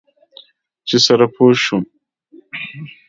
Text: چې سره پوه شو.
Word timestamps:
چې 0.87 0.97
سره 1.05 1.25
پوه 1.35 1.53
شو. 1.63 1.79